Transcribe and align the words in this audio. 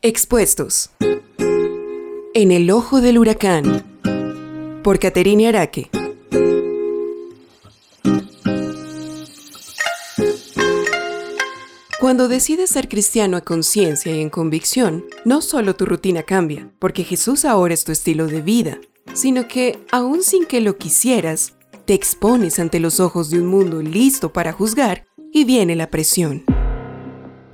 Expuestos. 0.00 0.90
En 2.32 2.52
el 2.52 2.70
ojo 2.70 3.00
del 3.00 3.18
huracán. 3.18 3.82
Por 4.84 5.00
Caterina 5.00 5.48
Araque. 5.48 5.90
Cuando 11.98 12.28
decides 12.28 12.70
ser 12.70 12.88
cristiano 12.88 13.36
a 13.36 13.40
conciencia 13.40 14.14
y 14.14 14.20
en 14.20 14.30
convicción, 14.30 15.04
no 15.24 15.42
solo 15.42 15.74
tu 15.74 15.84
rutina 15.84 16.22
cambia, 16.22 16.70
porque 16.78 17.02
Jesús 17.02 17.44
ahora 17.44 17.74
es 17.74 17.82
tu 17.82 17.90
estilo 17.90 18.28
de 18.28 18.40
vida, 18.40 18.78
sino 19.14 19.48
que, 19.48 19.80
aun 19.90 20.22
sin 20.22 20.46
que 20.46 20.60
lo 20.60 20.78
quisieras, 20.78 21.54
te 21.86 21.94
expones 21.94 22.60
ante 22.60 22.78
los 22.78 23.00
ojos 23.00 23.30
de 23.30 23.40
un 23.40 23.48
mundo 23.48 23.82
listo 23.82 24.32
para 24.32 24.52
juzgar 24.52 25.06
y 25.32 25.42
viene 25.42 25.74
la 25.74 25.90
presión. 25.90 26.44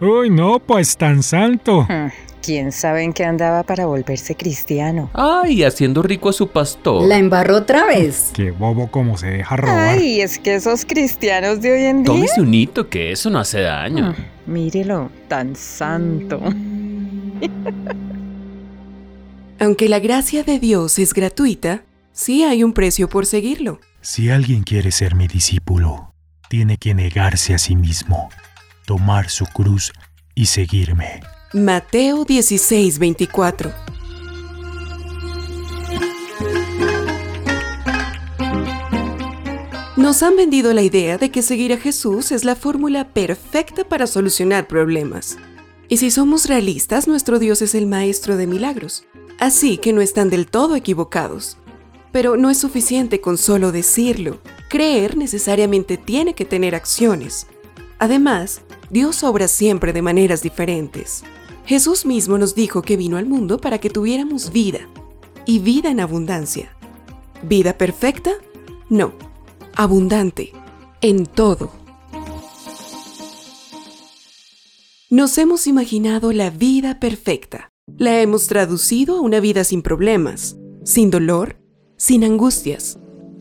Uy, 0.00 0.30
no, 0.30 0.60
pues 0.60 0.96
tan 0.96 1.22
santo. 1.24 1.86
Hmm, 1.88 2.08
¿Quién 2.40 2.70
sabe 2.70 3.02
en 3.02 3.12
qué 3.12 3.24
andaba 3.24 3.64
para 3.64 3.86
volverse 3.86 4.36
cristiano? 4.36 5.10
Ay, 5.12 5.64
haciendo 5.64 6.02
rico 6.02 6.28
a 6.28 6.32
su 6.32 6.48
pastor. 6.48 7.06
La 7.06 7.18
embarró 7.18 7.56
otra 7.56 7.84
vez. 7.84 8.30
Qué 8.32 8.52
bobo 8.52 8.90
como 8.90 9.18
se 9.18 9.26
deja 9.26 9.56
robar. 9.56 9.98
Ay, 9.98 10.20
es 10.20 10.38
que 10.38 10.54
esos 10.54 10.84
cristianos 10.84 11.60
de 11.60 11.72
hoy 11.72 11.82
en 11.84 12.04
día. 12.04 12.14
Tómese 12.14 12.40
un 12.40 12.54
hito 12.54 12.88
que 12.88 13.10
eso 13.10 13.28
no 13.28 13.40
hace 13.40 13.60
daño. 13.62 14.12
Hmm, 14.12 14.52
mírelo, 14.52 15.10
tan 15.26 15.56
santo. 15.56 16.40
Aunque 19.60 19.88
la 19.88 19.98
gracia 19.98 20.44
de 20.44 20.60
Dios 20.60 21.00
es 21.00 21.12
gratuita, 21.12 21.82
sí 22.12 22.44
hay 22.44 22.62
un 22.62 22.72
precio 22.72 23.08
por 23.08 23.26
seguirlo. 23.26 23.80
Si 24.00 24.30
alguien 24.30 24.62
quiere 24.62 24.92
ser 24.92 25.16
mi 25.16 25.26
discípulo, 25.26 26.14
tiene 26.48 26.76
que 26.76 26.94
negarse 26.94 27.54
a 27.54 27.58
sí 27.58 27.74
mismo, 27.74 28.30
tomar 28.88 29.28
su 29.28 29.44
cruz 29.44 29.92
y 30.34 30.46
seguirme. 30.46 31.20
Mateo 31.52 32.24
16, 32.24 32.98
24. 32.98 33.70
Nos 39.98 40.22
han 40.22 40.36
vendido 40.36 40.72
la 40.72 40.80
idea 40.80 41.18
de 41.18 41.30
que 41.30 41.42
seguir 41.42 41.74
a 41.74 41.76
Jesús 41.76 42.32
es 42.32 42.46
la 42.46 42.56
fórmula 42.56 43.12
perfecta 43.12 43.84
para 43.86 44.06
solucionar 44.06 44.66
problemas. 44.66 45.36
Y 45.90 45.98
si 45.98 46.10
somos 46.10 46.48
realistas, 46.48 47.06
nuestro 47.06 47.38
Dios 47.38 47.60
es 47.60 47.74
el 47.74 47.86
maestro 47.86 48.38
de 48.38 48.46
milagros. 48.46 49.04
Así 49.38 49.76
que 49.76 49.92
no 49.92 50.00
están 50.00 50.30
del 50.30 50.46
todo 50.46 50.76
equivocados. 50.76 51.58
Pero 52.10 52.38
no 52.38 52.48
es 52.48 52.56
suficiente 52.56 53.20
con 53.20 53.36
solo 53.36 53.70
decirlo. 53.70 54.40
Creer 54.70 55.18
necesariamente 55.18 55.98
tiene 55.98 56.32
que 56.32 56.46
tener 56.46 56.74
acciones. 56.74 57.48
Además, 57.98 58.62
Dios 58.90 59.22
obra 59.22 59.48
siempre 59.48 59.92
de 59.92 60.02
maneras 60.02 60.42
diferentes. 60.42 61.22
Jesús 61.66 62.06
mismo 62.06 62.38
nos 62.38 62.54
dijo 62.54 62.80
que 62.80 62.96
vino 62.96 63.18
al 63.18 63.26
mundo 63.26 63.58
para 63.58 63.78
que 63.78 63.90
tuviéramos 63.90 64.52
vida, 64.52 64.88
y 65.44 65.58
vida 65.58 65.90
en 65.90 66.00
abundancia. 66.00 66.74
¿Vida 67.42 67.76
perfecta? 67.76 68.32
No, 68.88 69.12
abundante, 69.74 70.52
en 71.02 71.26
todo. 71.26 71.70
Nos 75.10 75.38
hemos 75.38 75.66
imaginado 75.66 76.32
la 76.32 76.50
vida 76.50 77.00
perfecta. 77.00 77.70
La 77.96 78.20
hemos 78.20 78.46
traducido 78.46 79.16
a 79.16 79.20
una 79.20 79.40
vida 79.40 79.64
sin 79.64 79.82
problemas, 79.82 80.56
sin 80.84 81.10
dolor, 81.10 81.56
sin 81.96 82.24
angustias. 82.24 82.98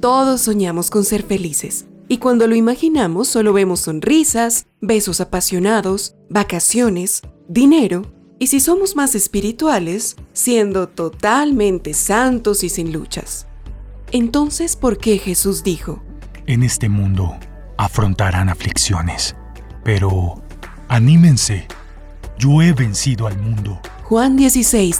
Todos 0.00 0.40
soñamos 0.42 0.90
con 0.90 1.04
ser 1.04 1.22
felices. 1.22 1.86
Y 2.12 2.18
cuando 2.18 2.48
lo 2.48 2.56
imaginamos 2.56 3.28
solo 3.28 3.52
vemos 3.52 3.82
sonrisas, 3.82 4.66
besos 4.80 5.20
apasionados, 5.20 6.16
vacaciones, 6.28 7.22
dinero, 7.46 8.02
y 8.40 8.48
si 8.48 8.58
somos 8.58 8.96
más 8.96 9.14
espirituales, 9.14 10.16
siendo 10.32 10.88
totalmente 10.88 11.94
santos 11.94 12.64
y 12.64 12.68
sin 12.68 12.92
luchas. 12.92 13.46
Entonces, 14.10 14.74
¿por 14.74 14.98
qué 14.98 15.18
Jesús 15.18 15.62
dijo? 15.62 16.02
En 16.46 16.64
este 16.64 16.88
mundo 16.88 17.38
afrontarán 17.76 18.48
aflicciones, 18.48 19.36
pero 19.84 20.42
anímense, 20.88 21.68
yo 22.40 22.60
he 22.60 22.72
vencido 22.72 23.28
al 23.28 23.38
mundo. 23.38 23.80
Juan 24.02 24.36
16, 24.36 24.98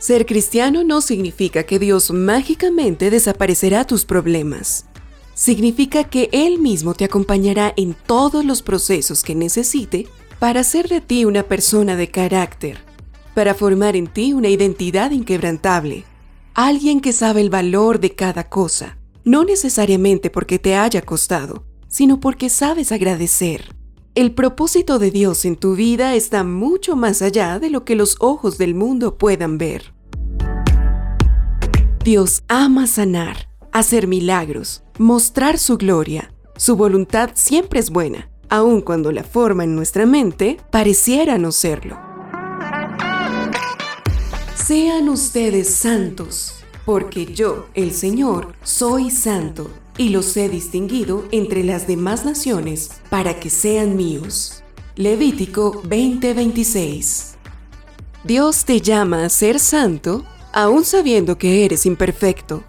Ser 0.00 0.24
cristiano 0.24 0.82
no 0.82 1.02
significa 1.02 1.64
que 1.64 1.78
Dios 1.78 2.10
mágicamente 2.10 3.10
desaparecerá 3.10 3.86
tus 3.86 4.06
problemas. 4.06 4.86
Significa 5.34 6.04
que 6.04 6.30
Él 6.32 6.58
mismo 6.58 6.94
te 6.94 7.04
acompañará 7.04 7.74
en 7.76 7.94
todos 7.94 8.42
los 8.42 8.62
procesos 8.62 9.22
que 9.22 9.34
necesite 9.34 10.08
para 10.38 10.60
hacer 10.60 10.88
de 10.88 11.02
ti 11.02 11.26
una 11.26 11.42
persona 11.42 11.96
de 11.96 12.10
carácter, 12.10 12.78
para 13.34 13.54
formar 13.54 13.94
en 13.94 14.06
ti 14.06 14.32
una 14.32 14.48
identidad 14.48 15.10
inquebrantable, 15.10 16.04
alguien 16.54 17.02
que 17.02 17.12
sabe 17.12 17.42
el 17.42 17.50
valor 17.50 18.00
de 18.00 18.14
cada 18.14 18.48
cosa, 18.48 18.96
no 19.24 19.44
necesariamente 19.44 20.30
porque 20.30 20.58
te 20.58 20.76
haya 20.76 21.02
costado, 21.02 21.66
sino 21.88 22.20
porque 22.20 22.48
sabes 22.48 22.90
agradecer. 22.90 23.76
El 24.16 24.32
propósito 24.32 24.98
de 24.98 25.12
Dios 25.12 25.44
en 25.44 25.54
tu 25.54 25.76
vida 25.76 26.16
está 26.16 26.42
mucho 26.42 26.96
más 26.96 27.22
allá 27.22 27.60
de 27.60 27.70
lo 27.70 27.84
que 27.84 27.94
los 27.94 28.16
ojos 28.18 28.58
del 28.58 28.74
mundo 28.74 29.16
puedan 29.16 29.56
ver. 29.56 29.94
Dios 32.02 32.42
ama 32.48 32.88
sanar, 32.88 33.48
hacer 33.70 34.08
milagros, 34.08 34.82
mostrar 34.98 35.58
su 35.58 35.78
gloria. 35.78 36.34
Su 36.56 36.74
voluntad 36.74 37.30
siempre 37.34 37.78
es 37.78 37.90
buena, 37.90 38.28
aun 38.48 38.80
cuando 38.80 39.12
la 39.12 39.22
forma 39.22 39.62
en 39.62 39.76
nuestra 39.76 40.06
mente 40.06 40.56
pareciera 40.72 41.38
no 41.38 41.52
serlo. 41.52 41.96
Sean 44.56 45.08
ustedes 45.08 45.72
santos, 45.72 46.56
porque 46.84 47.26
yo, 47.26 47.68
el 47.74 47.92
Señor, 47.92 48.54
soy 48.64 49.12
santo 49.12 49.70
y 50.00 50.08
los 50.08 50.34
he 50.38 50.48
distinguido 50.48 51.28
entre 51.30 51.62
las 51.62 51.86
demás 51.86 52.24
naciones 52.24 52.90
para 53.10 53.38
que 53.38 53.50
sean 53.50 53.96
míos. 53.96 54.62
Levítico 54.96 55.82
20:26 55.82 57.34
Dios 58.24 58.64
te 58.64 58.80
llama 58.80 59.26
a 59.26 59.28
ser 59.28 59.60
santo 59.60 60.24
aún 60.54 60.86
sabiendo 60.86 61.36
que 61.36 61.66
eres 61.66 61.84
imperfecto. 61.84 62.64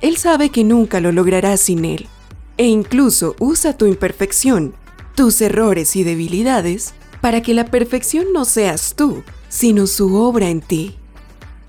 Él 0.00 0.16
sabe 0.16 0.50
que 0.50 0.64
nunca 0.64 0.98
lo 0.98 1.12
lograrás 1.12 1.60
sin 1.60 1.84
Él, 1.84 2.08
e 2.56 2.66
incluso 2.66 3.36
usa 3.38 3.78
tu 3.78 3.86
imperfección, 3.86 4.74
tus 5.14 5.40
errores 5.40 5.94
y 5.94 6.02
debilidades, 6.02 6.94
para 7.20 7.42
que 7.42 7.54
la 7.54 7.66
perfección 7.66 8.32
no 8.32 8.44
seas 8.44 8.94
tú, 8.96 9.22
sino 9.48 9.86
su 9.86 10.16
obra 10.16 10.50
en 10.50 10.60
ti. 10.60 10.96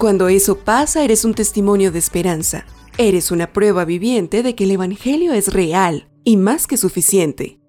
Cuando 0.03 0.27
eso 0.27 0.57
pasa, 0.57 1.05
eres 1.05 1.23
un 1.23 1.33
testimonio 1.33 1.89
de 1.89 1.99
esperanza, 1.99 2.65
Eres 2.97 3.31
una 3.31 3.53
prueba 3.53 3.85
viviente 3.85 4.43
de 4.43 4.53
que 4.53 4.65
el 4.65 4.71
Evangelio 4.71 5.31
es 5.31 5.53
real 5.53 6.09
y 6.25 6.35
más 6.35 6.67
que 6.67 6.75
suficiente. 6.75 7.61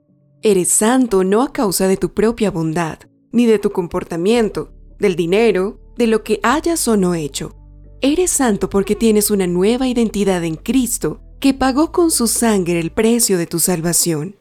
Eres 0.42 0.68
santo 0.68 1.22
no 1.22 1.42
a 1.42 1.52
causa 1.52 1.86
de 1.86 1.96
tu 1.96 2.12
propia 2.12 2.50
bondad, 2.50 2.98
ni 3.30 3.46
de 3.46 3.60
tu 3.60 3.70
comportamiento, 3.70 4.72
del 4.98 5.14
dinero, 5.14 5.78
de 5.96 6.08
lo 6.08 6.24
que 6.24 6.40
hayas 6.42 6.88
o 6.88 6.96
no 6.96 7.14
hecho. 7.14 7.54
Eres 8.00 8.32
santo 8.32 8.68
porque 8.68 8.96
tienes 8.96 9.30
una 9.30 9.46
nueva 9.46 9.86
identidad 9.86 10.42
en 10.42 10.56
Cristo 10.56 11.20
que 11.38 11.54
pagó 11.54 11.92
con 11.92 12.10
su 12.10 12.26
sangre 12.26 12.80
el 12.80 12.90
precio 12.90 13.38
de 13.38 13.46
tu 13.46 13.60
salvación. 13.60 14.40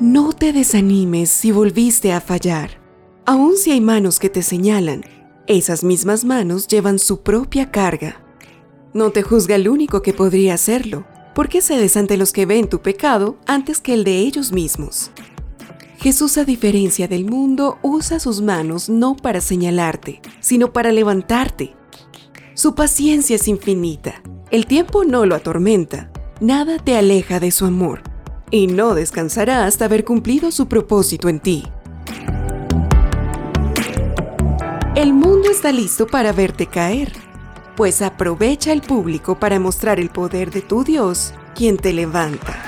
No 0.00 0.34
te 0.34 0.52
desanimes 0.52 1.30
si 1.30 1.50
volviste 1.50 2.12
a 2.12 2.20
fallar. 2.20 2.77
Aun 3.30 3.58
si 3.58 3.72
hay 3.72 3.82
manos 3.82 4.18
que 4.18 4.30
te 4.30 4.40
señalan, 4.40 5.04
esas 5.46 5.84
mismas 5.84 6.24
manos 6.24 6.66
llevan 6.66 6.98
su 6.98 7.20
propia 7.20 7.70
carga. 7.70 8.22
No 8.94 9.10
te 9.10 9.20
juzga 9.20 9.56
el 9.56 9.68
único 9.68 10.00
que 10.00 10.14
podría 10.14 10.54
hacerlo, 10.54 11.04
porque 11.34 11.60
cedes 11.60 11.98
ante 11.98 12.16
los 12.16 12.32
que 12.32 12.46
ven 12.46 12.70
tu 12.70 12.80
pecado 12.80 13.36
antes 13.46 13.82
que 13.82 13.92
el 13.92 14.04
de 14.04 14.20
ellos 14.20 14.50
mismos. 14.50 15.10
Jesús, 15.98 16.38
a 16.38 16.46
diferencia 16.46 17.06
del 17.06 17.26
mundo, 17.26 17.76
usa 17.82 18.18
sus 18.18 18.40
manos 18.40 18.88
no 18.88 19.14
para 19.14 19.42
señalarte, 19.42 20.22
sino 20.40 20.72
para 20.72 20.90
levantarte. 20.90 21.76
Su 22.54 22.74
paciencia 22.74 23.36
es 23.36 23.46
infinita, 23.46 24.22
el 24.50 24.64
tiempo 24.64 25.04
no 25.04 25.26
lo 25.26 25.34
atormenta, 25.34 26.10
nada 26.40 26.78
te 26.78 26.96
aleja 26.96 27.40
de 27.40 27.50
su 27.50 27.66
amor, 27.66 28.00
y 28.50 28.68
no 28.68 28.94
descansará 28.94 29.66
hasta 29.66 29.84
haber 29.84 30.06
cumplido 30.06 30.50
su 30.50 30.66
propósito 30.66 31.28
en 31.28 31.40
ti. 31.40 31.64
El 34.98 35.12
mundo 35.12 35.48
está 35.48 35.70
listo 35.70 36.08
para 36.08 36.32
verte 36.32 36.66
caer, 36.66 37.12
pues 37.76 38.02
aprovecha 38.02 38.72
el 38.72 38.82
público 38.82 39.38
para 39.38 39.60
mostrar 39.60 40.00
el 40.00 40.10
poder 40.10 40.50
de 40.50 40.60
tu 40.60 40.82
Dios, 40.82 41.34
quien 41.54 41.76
te 41.76 41.92
levanta. 41.92 42.60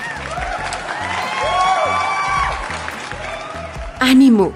¡Ánimo! 3.99 4.53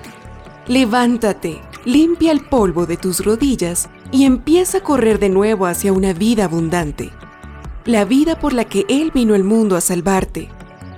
Levántate, 0.69 1.63
limpia 1.85 2.31
el 2.31 2.43
polvo 2.45 2.87
de 2.87 2.97
tus 2.97 3.25
rodillas 3.25 3.89
y 4.13 4.25
empieza 4.25 4.79
a 4.79 4.83
correr 4.83 5.19
de 5.19 5.31
nuevo 5.31 5.67
hacia 5.67 5.93
una 5.93 6.13
vida 6.13 6.45
abundante. 6.45 7.11
la 7.87 8.05
vida 8.05 8.39
por 8.39 8.53
la 8.53 8.67
que 8.67 8.87
Él 8.89 9.11
vino 9.13 9.35
al 9.35 9.43
mundo 9.43 9.75
a 9.75 9.81
salvarte. 9.81 10.49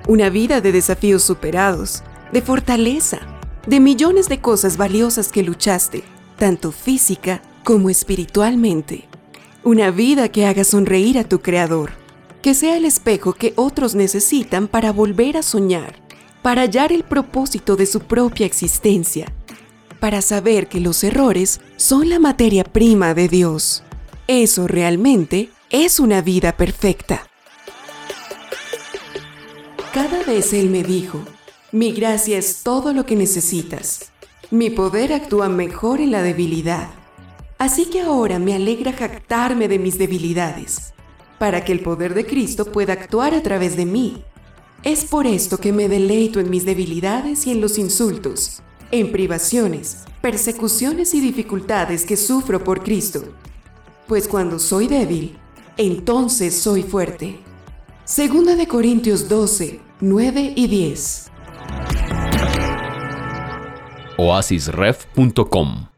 Una 0.07 0.29
vida 0.29 0.61
de 0.61 0.73
desafíos 0.73 1.23
superados, 1.23 2.03
de 2.35 2.43
fortaleza, 2.43 3.21
de 3.67 3.81
millones 3.81 4.29
de 4.29 4.43
cosas 4.43 4.77
valiosas 4.77 5.33
que 5.33 5.43
luchaste, 5.43 6.05
tanto 6.37 6.73
física 6.73 7.43
como 7.65 7.91
espiritualmente. 7.91 9.09
Una 9.65 9.91
vida 9.91 10.29
que 10.29 10.47
haga 10.47 10.65
sonreír 10.65 11.19
a 11.19 11.25
tu 11.25 11.41
Creador, 11.41 11.93
que 12.43 12.55
sea 12.55 12.77
el 12.77 12.85
espejo 12.85 13.33
que 13.33 13.53
otros 13.57 13.95
necesitan 13.95 14.69
para 14.69 14.93
volver 14.93 15.37
a 15.37 15.43
soñar, 15.43 15.97
para 16.43 16.63
hallar 16.63 16.93
el 16.93 17.03
propósito 17.03 17.75
de 17.75 17.87
su 17.87 18.01
propia 18.01 18.47
existencia, 18.47 19.33
para 19.99 20.23
saber 20.23 20.69
que 20.69 20.79
los 20.79 21.03
errores 21.03 21.61
son 21.77 22.09
la 22.09 22.21
materia 22.21 22.63
prima 22.63 23.15
de 23.15 23.29
Dios. 23.29 23.83
Eso 24.29 24.69
realmente 24.69 25.51
es 25.71 25.99
una 25.99 26.21
vida 26.23 26.57
perfecta. 26.57 27.27
Cada 29.93 30.23
vez 30.23 30.53
Él 30.53 30.71
me 30.71 30.83
dijo, 30.83 31.21
mi 31.73 31.91
gracia 31.93 32.39
es 32.39 32.63
todo 32.63 32.93
lo 32.93 33.07
que 33.07 33.17
necesitas. 33.17 34.13
Mi 34.53 34.71
poder 34.71 35.13
actúa 35.13 35.49
mejor 35.49 36.01
en 36.01 36.13
la 36.13 36.23
debilidad. 36.23 36.89
Así 37.59 37.87
que 37.87 38.03
ahora 38.03 38.39
me 38.39 38.55
alegra 38.55 38.93
jactarme 38.93 39.67
de 39.67 39.81
mis 39.81 39.99
debilidades, 39.99 40.95
para 41.41 41.65
que 41.65 41.73
el 41.73 41.81
poder 41.81 42.15
de 42.15 42.25
Cristo 42.25 42.71
pueda 42.71 42.93
actuar 42.93 43.35
a 43.35 43.43
través 43.43 43.77
de 43.77 43.87
mí. 43.87 44.23
Es 44.85 45.05
por 45.05 45.27
esto 45.27 45.59
que 45.59 45.73
me 45.73 45.89
deleito 45.89 46.39
en 46.39 46.49
mis 46.49 46.65
debilidades 46.65 47.45
y 47.49 47.51
en 47.51 47.61
los 47.61 47.77
insultos, 47.77 48.63
en 48.93 49.11
privaciones, 49.11 50.05
persecuciones 50.21 51.13
y 51.15 51.21
dificultades 51.21 52.05
que 52.05 52.17
sufro 52.17 52.63
por 52.63 52.85
Cristo. 52.85 53.25
Pues 54.07 54.29
cuando 54.29 54.61
soy 54.61 54.87
débil, 54.87 55.37
entonces 55.77 56.55
soy 56.55 56.85
fuerte. 56.85 57.41
Segunda 58.05 58.55
de 58.55 58.69
Corintios 58.69 59.29
12, 59.29 59.81
9 60.03 60.53
y 60.55 60.69
10. 60.69 61.31
oasisref.com 64.19 65.96